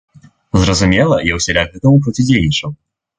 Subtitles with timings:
[0.61, 2.73] Зразумела, я ўсяляк гэтаму процідзейнічаў.